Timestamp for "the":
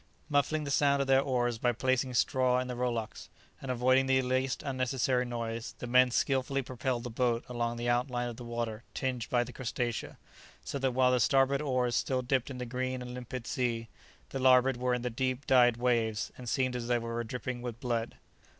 0.63-0.71, 2.67-2.75, 4.07-4.19, 5.77-5.85, 7.03-7.11, 7.77-7.87, 8.35-8.43, 9.43-9.53, 11.11-11.19, 12.57-12.65, 14.29-14.39, 15.03-15.11